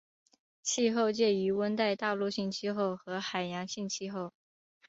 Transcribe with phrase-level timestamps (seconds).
[0.63, 4.33] 气候介于温带大陆性气候和海洋性气候。